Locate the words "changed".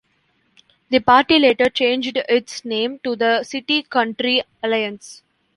1.69-2.17